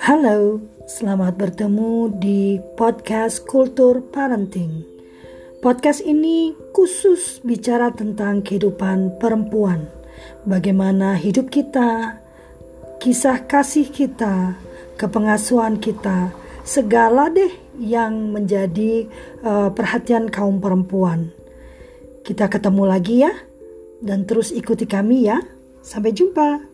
[0.00, 4.80] Halo, selamat bertemu di podcast Kultur Parenting.
[5.60, 9.92] Podcast ini khusus bicara tentang kehidupan perempuan,
[10.48, 12.16] bagaimana hidup kita,
[12.96, 14.56] kisah kasih kita,
[14.96, 16.32] kepengasuhan kita,
[16.64, 19.04] segala deh yang menjadi
[19.44, 21.28] uh, perhatian kaum perempuan.
[22.24, 23.36] Kita ketemu lagi ya,
[24.00, 25.44] dan terus ikuti kami ya.
[25.84, 26.64] Sampai jumpa.